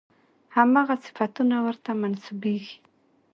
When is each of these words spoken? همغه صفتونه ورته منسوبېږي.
همغه 0.55 0.95
صفتونه 1.05 1.55
ورته 1.65 1.91
منسوبېږي. 2.01 2.77